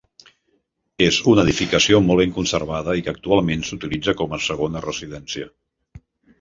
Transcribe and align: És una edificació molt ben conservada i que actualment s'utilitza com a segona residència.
És 1.07 1.19
una 1.33 1.43
edificació 1.47 1.99
molt 2.07 2.21
ben 2.23 2.33
conservada 2.39 2.97
i 3.01 3.05
que 3.09 3.13
actualment 3.13 3.69
s'utilitza 3.71 4.19
com 4.25 4.37
a 4.37 4.43
segona 4.49 4.85
residència. 4.91 5.55